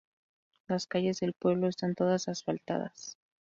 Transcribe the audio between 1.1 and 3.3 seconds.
del pueblo están todas asfaltadas.